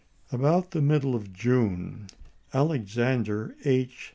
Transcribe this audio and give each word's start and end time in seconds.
About 0.31 0.71
the 0.71 0.81
middle 0.81 1.13
of 1.13 1.31
June 1.31 2.07
Alexander 2.55 3.55
H. 3.65 4.09